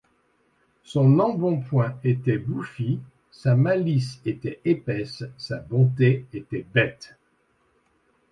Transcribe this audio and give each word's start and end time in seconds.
Son 0.83 1.19
embonpoint 1.19 1.95
était 2.03 2.39
bouffi, 2.39 2.99
sa 3.29 3.55
malice 3.55 4.19
était 4.25 4.59
épaisse, 4.65 5.23
sa 5.37 5.57
bonté 5.59 6.25
était 6.33 6.65
bête. 6.73 7.19